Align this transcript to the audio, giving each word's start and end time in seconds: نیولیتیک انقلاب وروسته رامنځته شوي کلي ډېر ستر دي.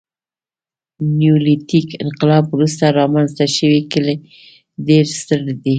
نیولیتیک 1.19 1.87
انقلاب 2.03 2.43
وروسته 2.51 2.83
رامنځته 2.99 3.45
شوي 3.57 3.81
کلي 3.91 4.15
ډېر 4.87 5.05
ستر 5.19 5.39
دي. 5.61 5.69